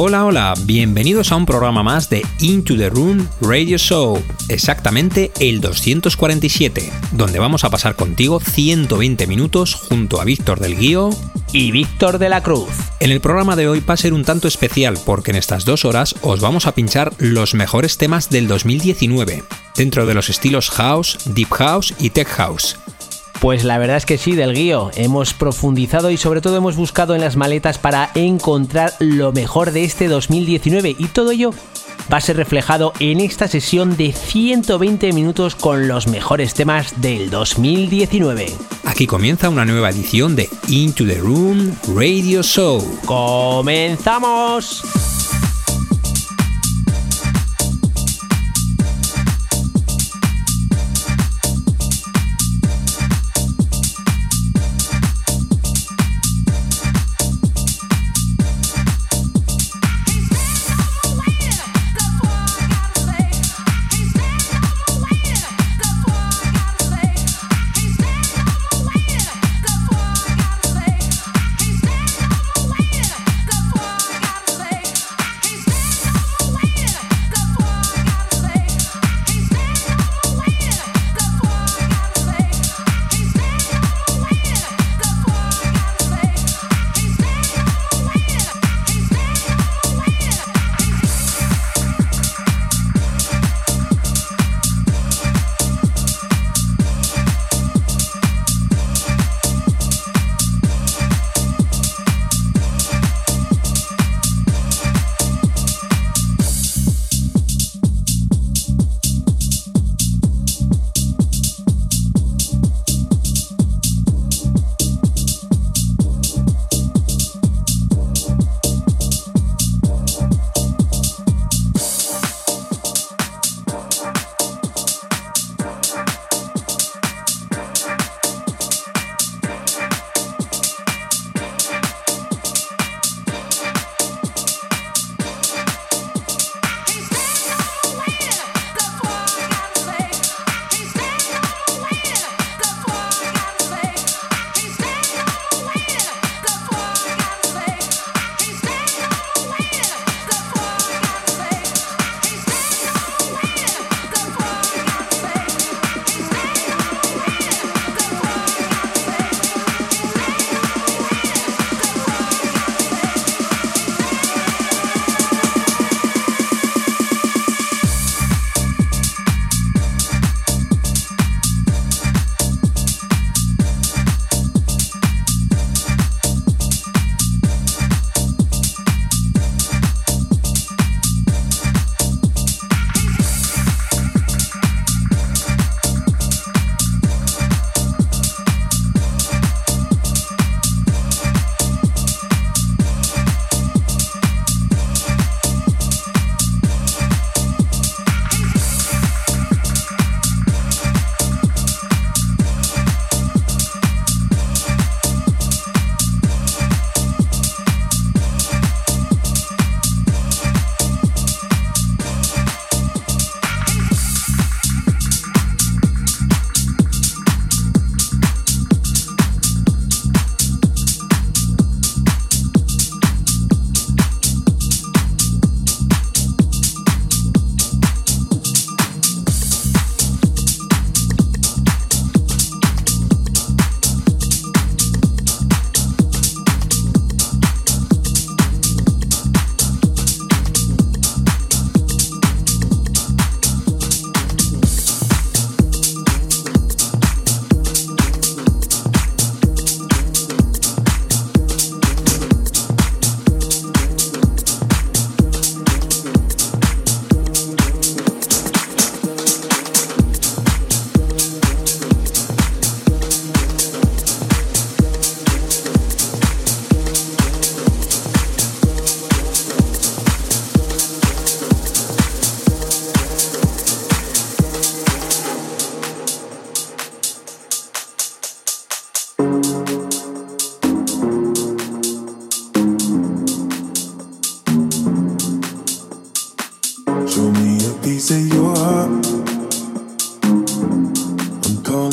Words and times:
Hola, 0.00 0.24
hola, 0.24 0.54
bienvenidos 0.62 1.32
a 1.32 1.36
un 1.36 1.44
programa 1.44 1.82
más 1.82 2.08
de 2.08 2.24
Into 2.38 2.76
the 2.76 2.88
Room 2.88 3.26
Radio 3.40 3.78
Show, 3.78 4.22
exactamente 4.48 5.32
el 5.40 5.60
247, 5.60 6.92
donde 7.10 7.40
vamos 7.40 7.64
a 7.64 7.70
pasar 7.70 7.96
contigo 7.96 8.38
120 8.38 9.26
minutos 9.26 9.74
junto 9.74 10.20
a 10.20 10.24
Víctor 10.24 10.60
del 10.60 10.78
Guío 10.78 11.10
y 11.52 11.72
Víctor 11.72 12.18
de 12.18 12.28
la 12.28 12.44
Cruz. 12.44 12.68
En 13.00 13.10
el 13.10 13.20
programa 13.20 13.56
de 13.56 13.66
hoy 13.66 13.80
va 13.80 13.94
a 13.94 13.96
ser 13.96 14.12
un 14.12 14.22
tanto 14.24 14.46
especial 14.46 14.96
porque 15.04 15.32
en 15.32 15.36
estas 15.36 15.64
dos 15.64 15.84
horas 15.84 16.14
os 16.22 16.40
vamos 16.40 16.68
a 16.68 16.76
pinchar 16.76 17.12
los 17.18 17.54
mejores 17.54 17.98
temas 17.98 18.30
del 18.30 18.46
2019, 18.46 19.42
dentro 19.74 20.06
de 20.06 20.14
los 20.14 20.28
estilos 20.28 20.70
House, 20.70 21.18
Deep 21.24 21.50
House 21.50 21.92
y 21.98 22.10
Tech 22.10 22.28
House. 22.28 22.76
Pues 23.40 23.64
la 23.64 23.78
verdad 23.78 23.96
es 23.96 24.06
que 24.06 24.18
sí, 24.18 24.32
del 24.32 24.54
guío. 24.54 24.90
Hemos 24.96 25.32
profundizado 25.32 26.10
y 26.10 26.16
sobre 26.16 26.40
todo 26.40 26.56
hemos 26.56 26.76
buscado 26.76 27.14
en 27.14 27.20
las 27.20 27.36
maletas 27.36 27.78
para 27.78 28.10
encontrar 28.14 28.94
lo 28.98 29.32
mejor 29.32 29.70
de 29.70 29.84
este 29.84 30.08
2019 30.08 30.96
y 30.98 31.06
todo 31.06 31.30
ello 31.30 31.52
va 32.12 32.18
a 32.18 32.20
ser 32.20 32.36
reflejado 32.36 32.92
en 33.00 33.20
esta 33.20 33.48
sesión 33.48 33.96
de 33.96 34.12
120 34.12 35.12
minutos 35.12 35.54
con 35.54 35.88
los 35.88 36.06
mejores 36.08 36.54
temas 36.54 37.00
del 37.00 37.30
2019. 37.30 38.46
Aquí 38.84 39.06
comienza 39.06 39.48
una 39.48 39.64
nueva 39.64 39.90
edición 39.90 40.34
de 40.34 40.48
Into 40.68 41.06
the 41.06 41.18
Room 41.18 41.76
Radio 41.94 42.42
Show. 42.42 42.82
¡Comenzamos! 43.04 44.82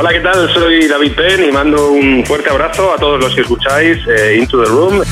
Hola, 0.00 0.12
¿qué 0.12 0.20
tal? 0.20 0.48
Soy 0.54 0.86
David 0.86 1.12
Penn 1.16 1.44
y 1.44 1.50
mando 1.50 1.90
un 1.90 2.24
fuerte 2.24 2.48
abrazo 2.48 2.92
a 2.92 2.98
todos 2.98 3.18
los 3.18 3.34
que 3.34 3.40
escucháis 3.40 3.98
eh, 4.06 4.36
Into 4.38 4.62
the 4.62 4.70
Room. 4.70 5.02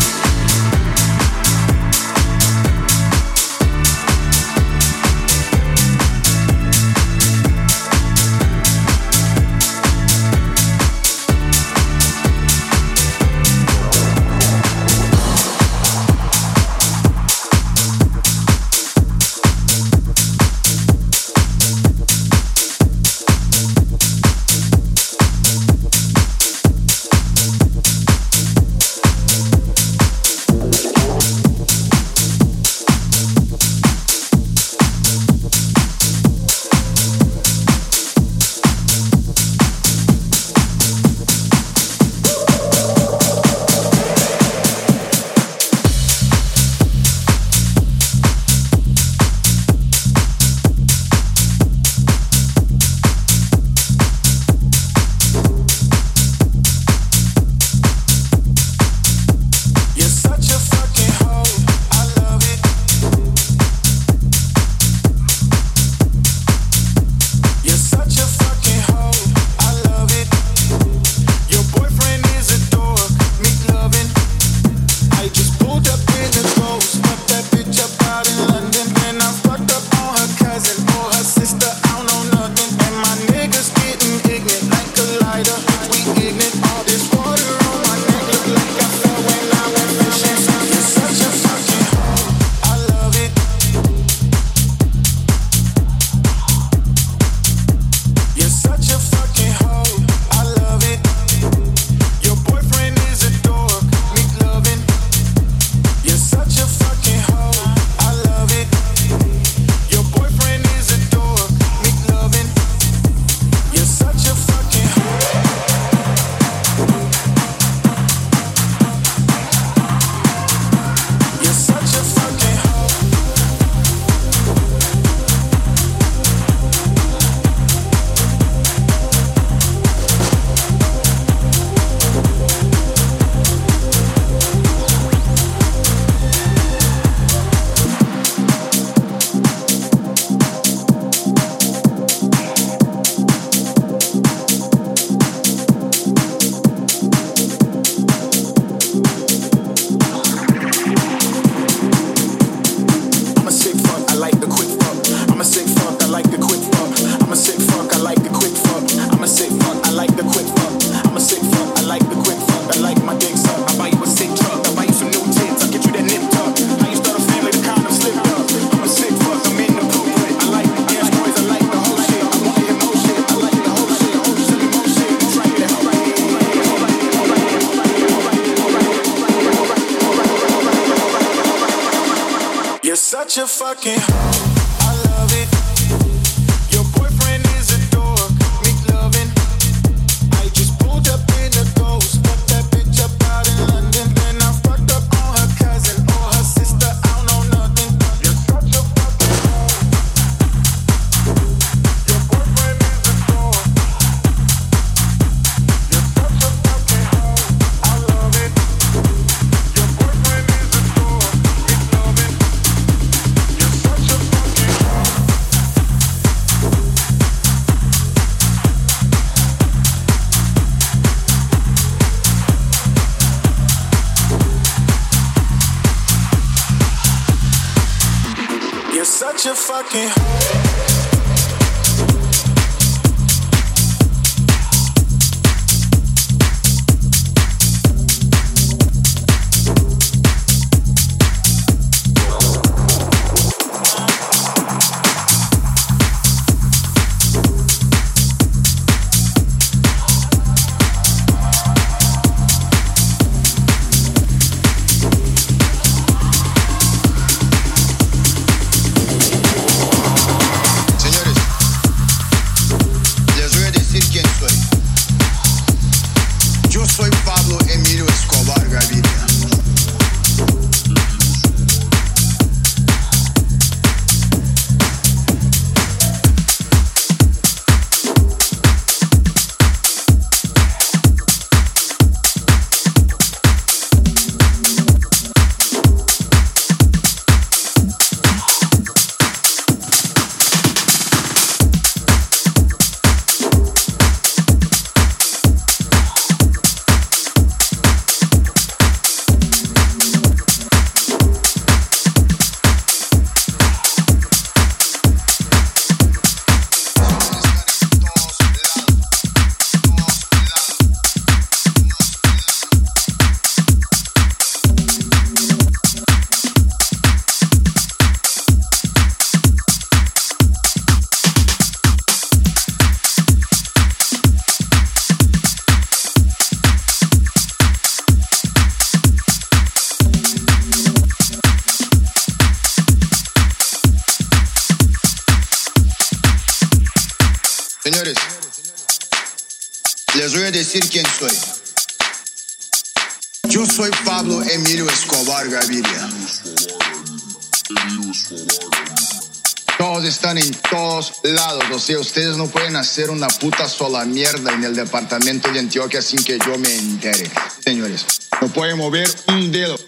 Si 351.87 351.95
ustedes 351.95 352.37
no 352.37 352.49
pueden 352.49 352.75
hacer 352.75 353.11
una 353.11 353.29
puta 353.29 353.69
sola 353.69 354.05
mierda 354.05 354.53
en 354.53 354.65
el 354.65 354.75
departamento 354.75 355.53
de 355.53 355.61
Antioquia 355.61 356.03
sin 356.03 356.25
que 356.25 356.37
yo 356.45 356.59
me 356.59 356.75
entere. 356.75 357.31
Señores, 357.63 358.05
no 358.41 358.49
pueden 358.49 358.77
mover 358.77 359.09
un 359.29 359.53
dedo. 359.53 359.79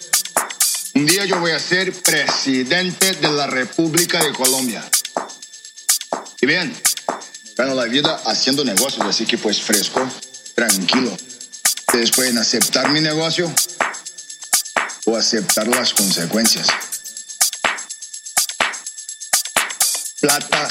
Un 0.95 1.05
día 1.05 1.25
yo 1.25 1.41
voy 1.41 1.51
a 1.51 1.59
ser 1.59 1.93
presidente 1.93 3.15
de 3.15 3.33
la 3.33 3.49
República 3.49 4.23
de 4.23 4.33
Colombia. 4.33 4.89
Y 6.41 6.47
bien, 6.47 6.73
gano 7.57 7.75
la 7.75 7.87
vida 7.87 8.23
haciendo 8.27 8.65
negocios, 8.65 9.05
así 9.05 9.27
que 9.27 9.39
pues 9.39 9.61
fresco, 9.61 10.09
tranquilo. 10.55 11.17
Ustedes 11.89 12.13
pueden 12.13 12.39
aceptar 12.39 12.93
mi 12.93 13.01
negocio 13.01 13.53
o 15.09 15.17
aceptar 15.17 15.67
las 15.69 15.95
consecuencias. 15.95 16.69
Plata 20.21 20.69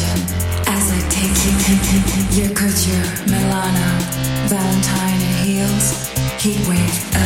as 0.00 0.92
I 0.92 1.00
take 1.08 1.34
you 1.44 1.52
your 2.38 2.54
couture, 2.54 3.26
Milano, 3.26 3.98
Valentine 4.46 5.20
heels, 5.42 6.08
heat 6.40 6.68
wave. 6.68 7.17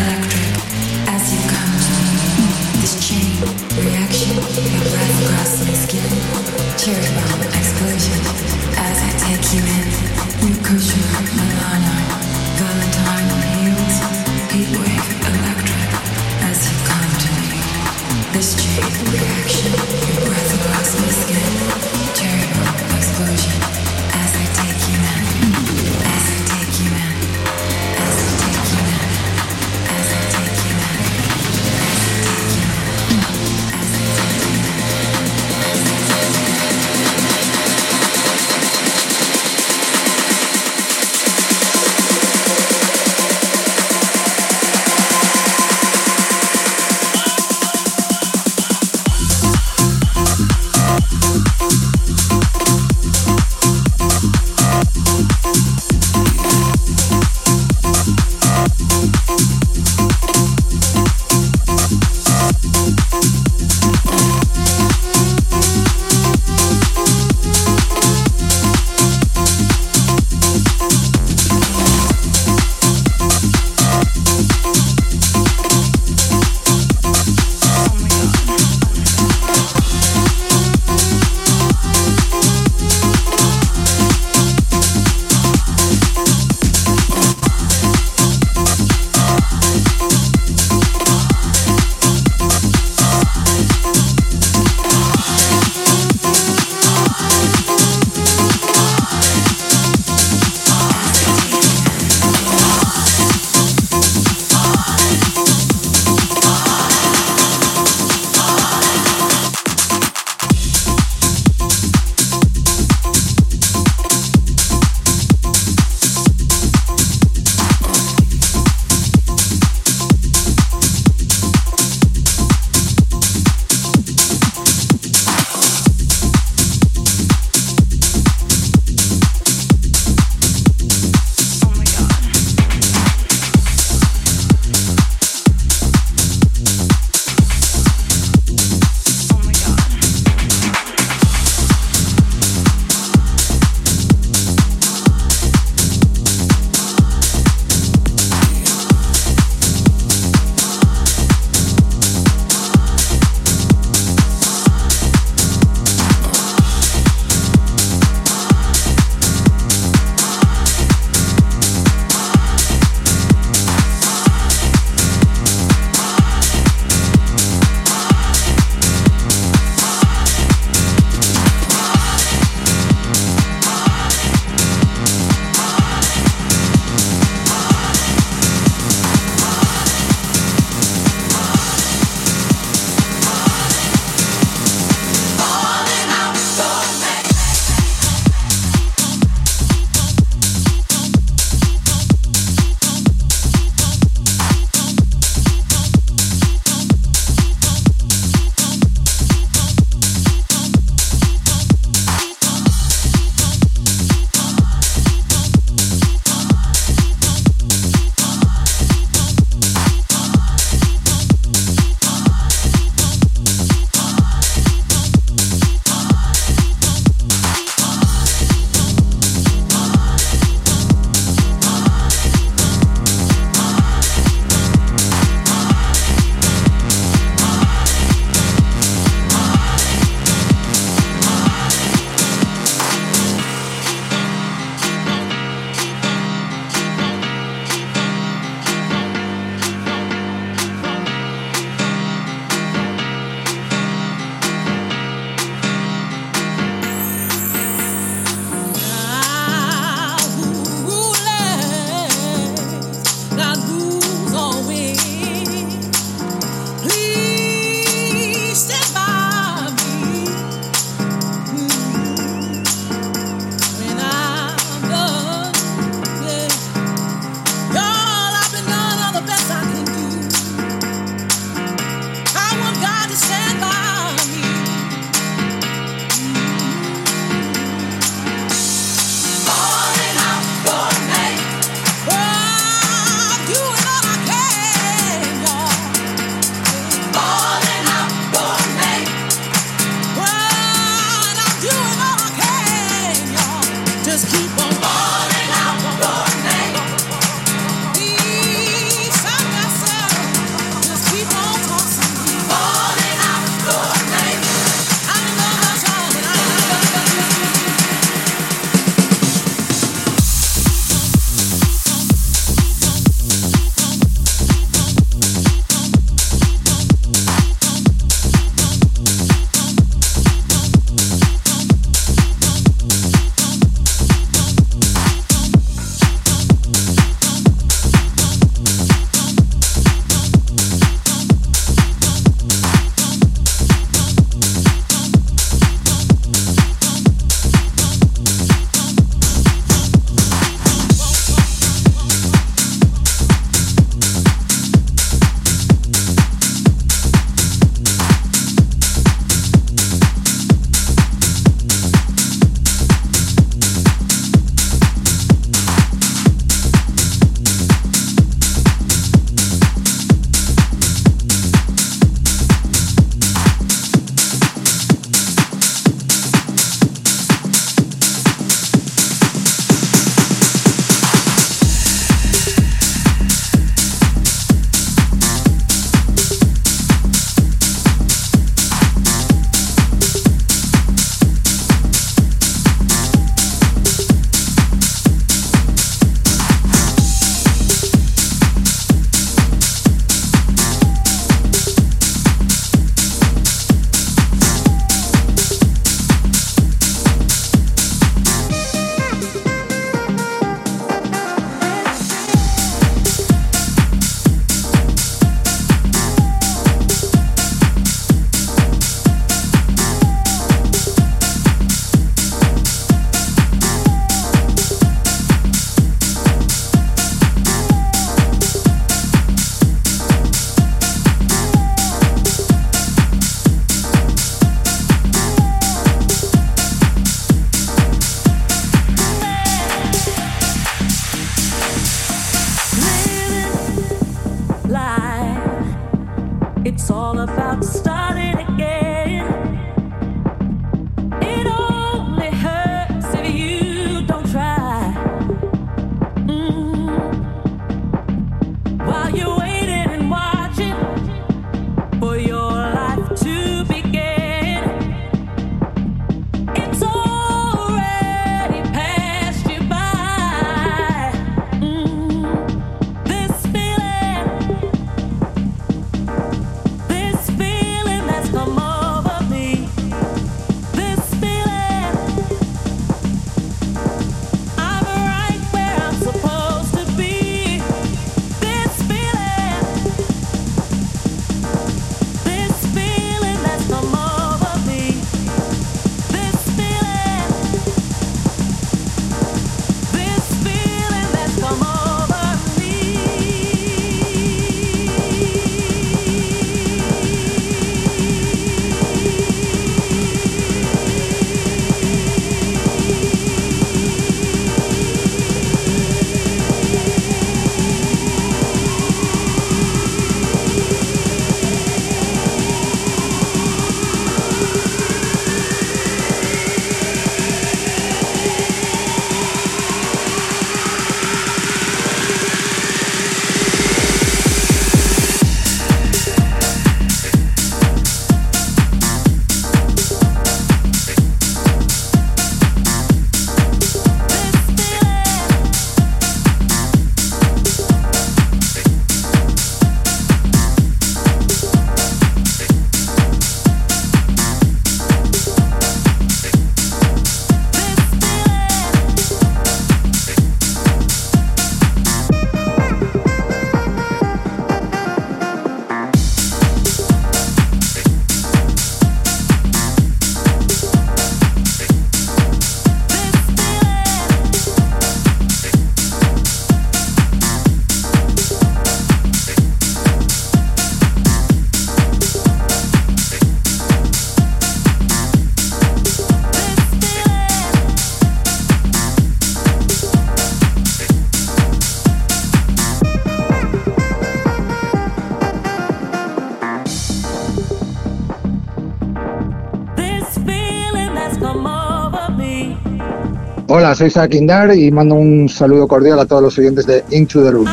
Hola, 593.62 593.76
soy 593.76 593.90
Sakindar 593.90 594.56
y 594.56 594.72
mando 594.72 594.96
un 594.96 595.28
saludo 595.28 595.68
cordial 595.68 596.00
a 596.00 596.04
todos 596.04 596.20
los 596.20 596.36
oyentes 596.36 596.66
de 596.66 596.82
Into 596.90 597.22
the 597.22 597.30
Room. 597.30 597.46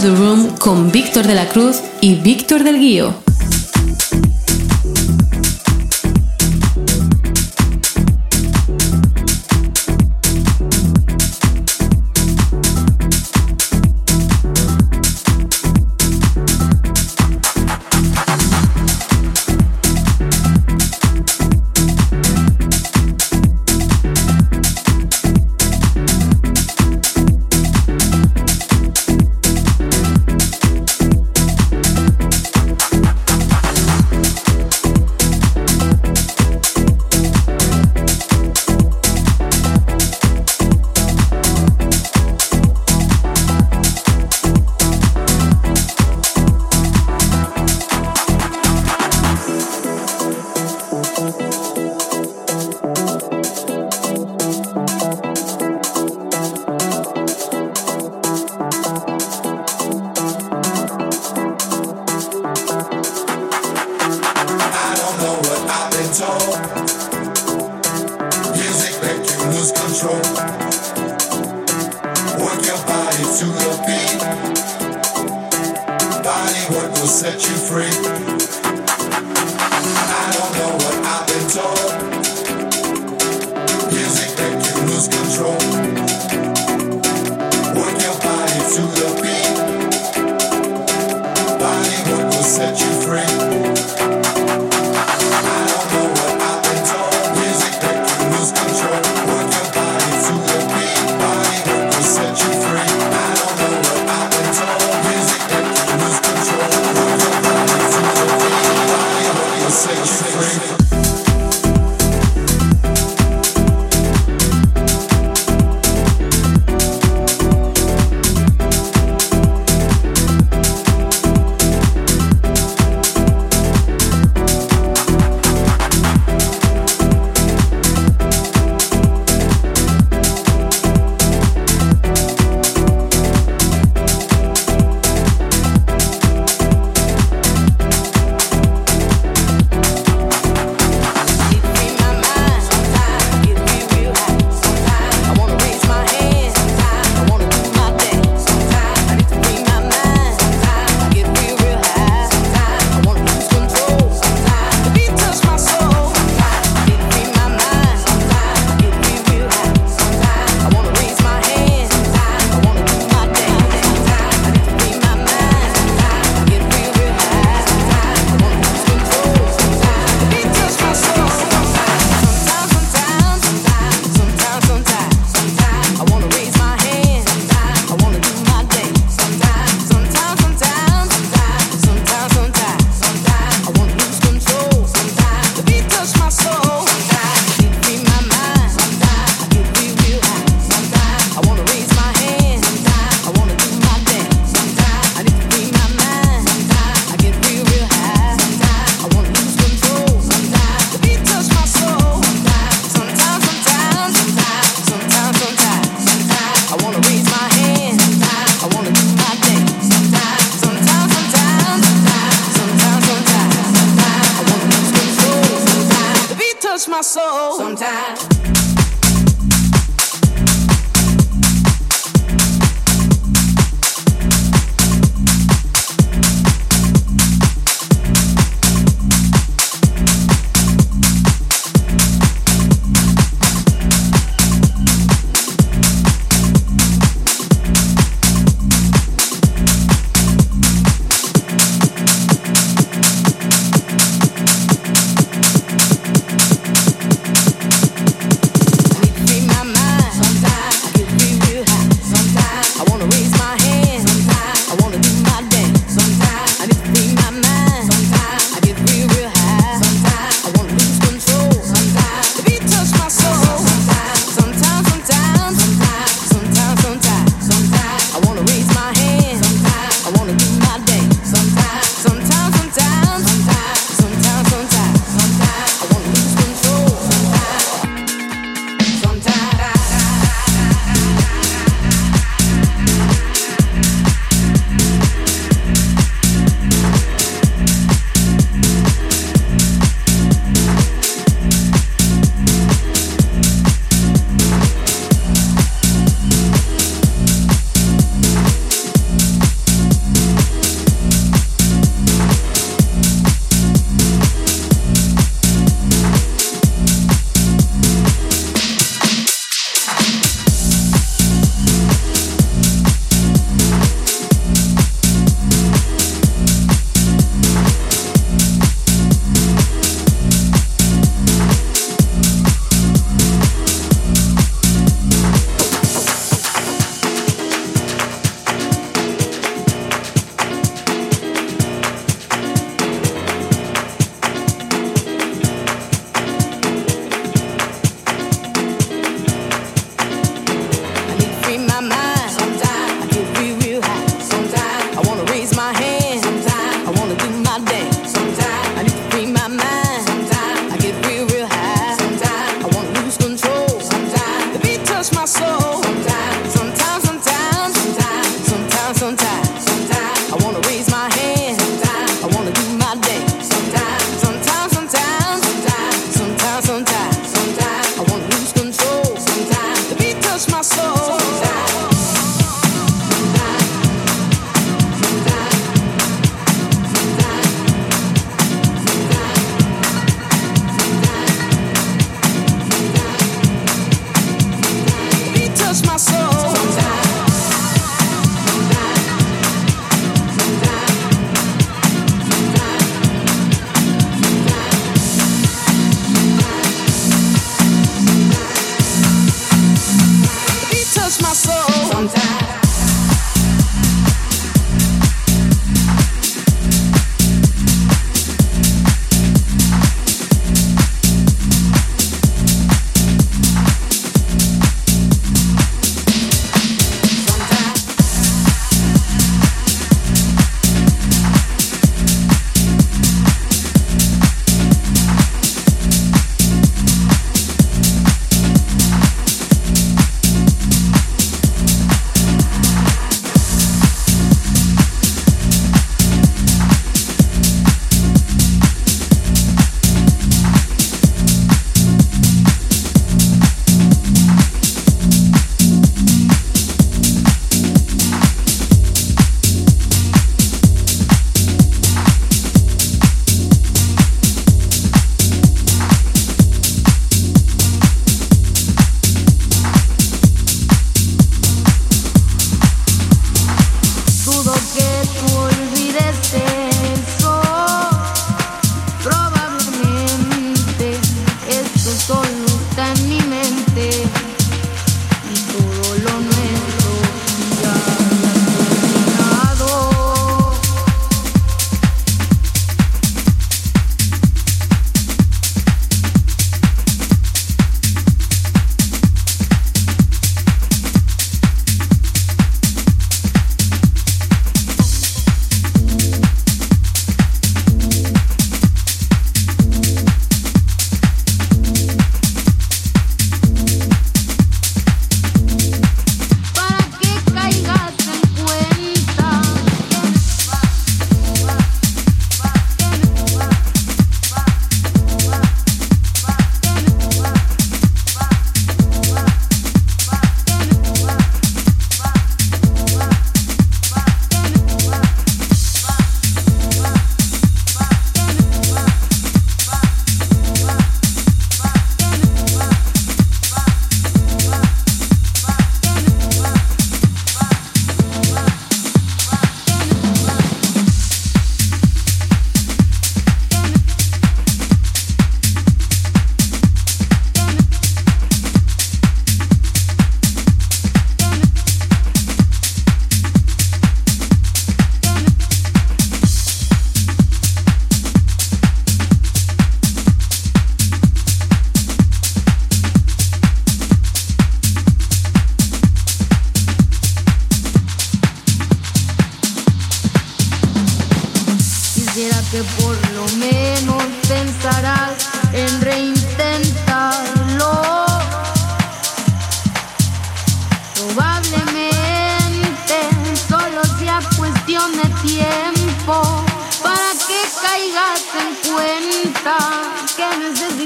The 0.00 0.10
Room 0.10 0.56
con 0.58 0.92
Víctor 0.92 1.26
de 1.26 1.34
la 1.34 1.48
Cruz 1.48 1.80
y 2.00 2.14
Víctor 2.14 2.62
del 2.62 2.78
Guío. 2.78 3.27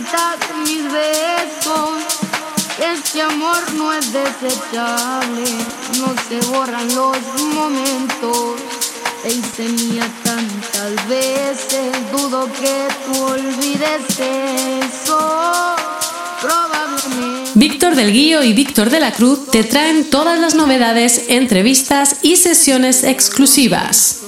Necesitas 0.03 0.57
mis 0.66 0.84
besos. 0.84 1.90
Este 2.94 3.22
amor 3.22 3.59
no 3.74 3.92
es 3.92 4.12
desechable, 4.12 5.44
no 5.98 6.14
se 6.28 6.46
borran 6.50 6.94
los 6.94 7.16
momentos. 7.55 8.61
Te 9.22 9.28
hice 9.28 9.68
mía 9.68 10.09
tantas 10.24 11.09
veces, 11.09 11.92
dudo 12.11 12.48
que 12.53 12.88
tú 13.07 13.22
olvides 13.24 14.18
eso. 14.18 15.76
Probablemente. 16.40 17.50
Víctor 17.55 17.94
del 17.94 18.12
Guío 18.12 18.42
y 18.42 18.53
Víctor 18.53 18.90
de 18.90 18.98
la 18.98 19.12
Cruz 19.12 19.50
te 19.50 19.62
traen 19.62 20.11
todas 20.11 20.40
las 20.40 20.55
novedades, 20.55 21.26
entrevistas 21.28 22.16
y 22.22 22.36
sesiones 22.36 23.05
exclusivas. 23.05 24.22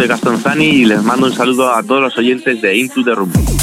Soy 0.00 0.08
Gastón 0.08 0.38
Zani 0.38 0.64
y 0.64 0.84
les 0.86 1.02
mando 1.02 1.26
un 1.26 1.32
saludo 1.34 1.74
a 1.74 1.82
todos 1.82 2.00
los 2.00 2.16
oyentes 2.16 2.62
de 2.62 2.74
Into 2.74 3.04
the 3.04 3.14
Room. 3.14 3.59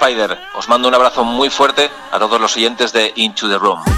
Spider. 0.00 0.38
Os 0.54 0.68
mando 0.68 0.86
un 0.86 0.94
abrazo 0.94 1.24
muy 1.24 1.50
fuerte 1.50 1.90
a 2.12 2.18
todos 2.18 2.40
los 2.40 2.56
oyentes 2.56 2.92
de 2.92 3.12
Into 3.16 3.48
the 3.48 3.58
Room. 3.58 3.97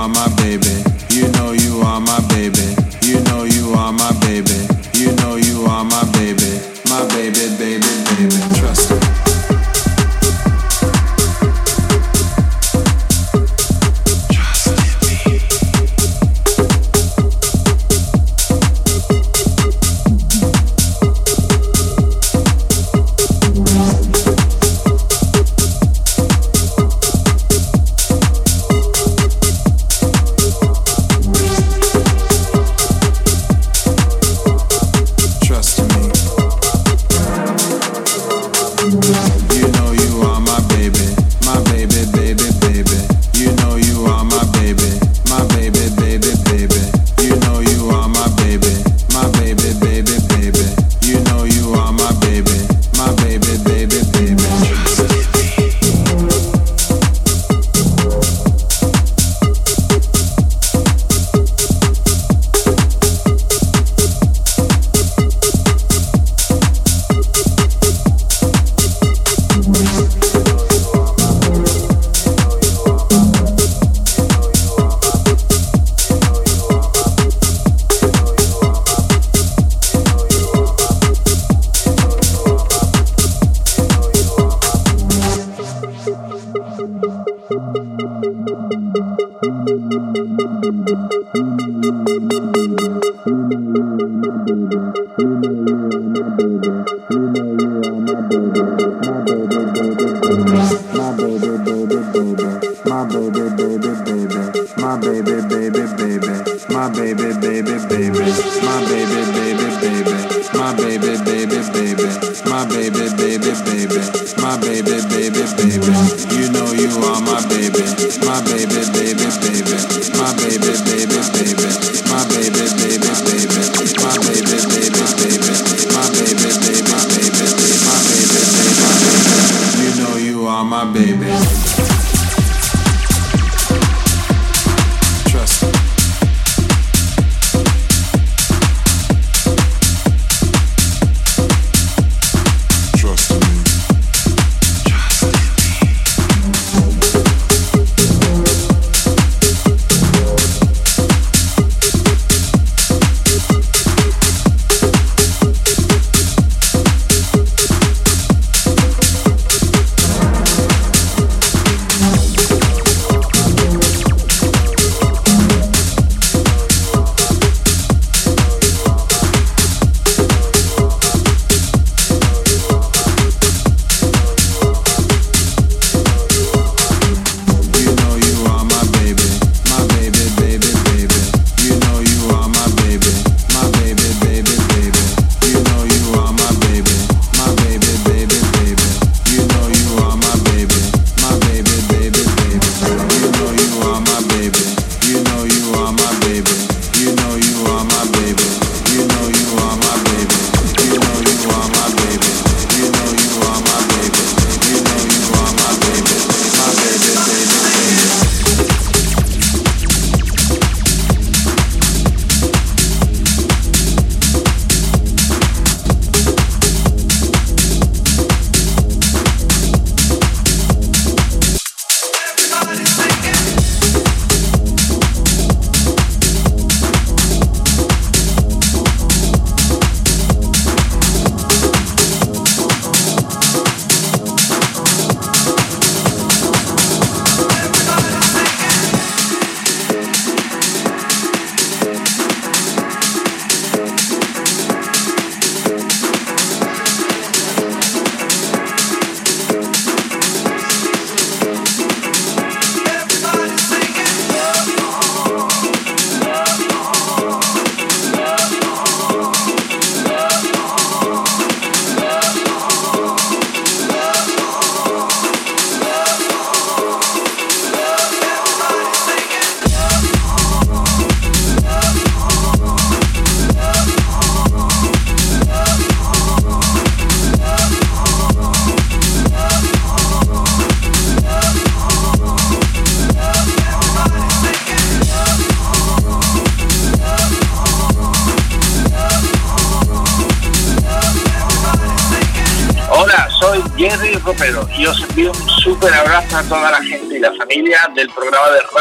are 0.00 0.08
my 0.08 0.34
baby. 0.36 0.89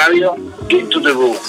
Programa 0.09 0.15
de 0.15 0.19
radio 0.19 0.35
Into 0.69 1.01
the 1.01 1.13
Room. 1.13 1.48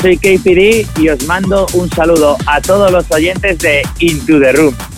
Soy 0.00 0.16
KPD 0.16 1.00
y 1.00 1.08
os 1.08 1.26
mando 1.26 1.66
un 1.74 1.90
saludo 1.90 2.36
a 2.46 2.60
todos 2.60 2.90
los 2.90 3.10
oyentes 3.10 3.58
de 3.58 3.82
Into 3.98 4.40
the 4.40 4.52
Room. 4.52 4.89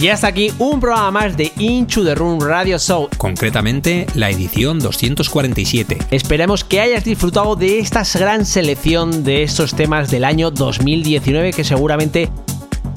Y 0.00 0.08
hasta 0.08 0.28
aquí 0.28 0.50
un 0.58 0.80
programa 0.80 1.10
más 1.10 1.36
de 1.36 1.52
Into 1.58 2.02
the 2.02 2.14
Room 2.14 2.40
Radio 2.40 2.78
Show. 2.78 3.10
Concretamente, 3.18 4.06
la 4.14 4.30
edición 4.30 4.78
247. 4.78 5.98
Esperemos 6.10 6.64
que 6.64 6.80
hayas 6.80 7.04
disfrutado 7.04 7.54
de 7.54 7.80
esta 7.80 8.02
gran 8.14 8.46
selección 8.46 9.24
de 9.24 9.42
estos 9.42 9.74
temas 9.74 10.10
del 10.10 10.24
año 10.24 10.50
2019 10.50 11.52
que 11.52 11.64
seguramente 11.64 12.30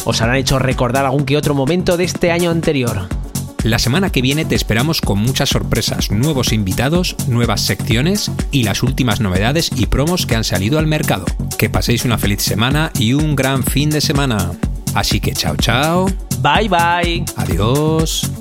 os 0.05 0.21
harán 0.21 0.37
hecho 0.37 0.59
recordar 0.59 1.05
algún 1.05 1.25
que 1.25 1.35
otro 1.35 1.53
momento 1.53 1.97
de 1.97 2.05
este 2.05 2.31
año 2.31 2.51
anterior. 2.51 3.09
La 3.63 3.79
semana 3.79 4.09
que 4.09 4.21
viene 4.21 4.45
te 4.45 4.55
esperamos 4.55 5.01
con 5.01 5.19
muchas 5.19 5.49
sorpresas, 5.49 6.09
nuevos 6.09 6.53
invitados, 6.53 7.17
nuevas 7.27 7.59
secciones 7.59 8.31
y 8.53 8.63
las 8.63 8.81
últimas 8.81 9.19
novedades 9.19 9.71
y 9.75 9.87
promos 9.87 10.25
que 10.25 10.37
han 10.37 10.45
salido 10.45 10.79
al 10.79 10.87
mercado. 10.87 11.25
Que 11.57 11.69
paséis 11.69 12.05
una 12.05 12.17
feliz 12.17 12.41
semana 12.41 12.93
y 12.97 13.11
un 13.11 13.35
gran 13.35 13.61
fin 13.63 13.89
de 13.89 13.99
semana. 13.99 14.51
Así 14.93 15.19
que 15.19 15.33
chao 15.33 15.57
chao. 15.57 16.07
Bye 16.43 16.67
bye. 16.67 17.23
Adiós. 17.37 18.32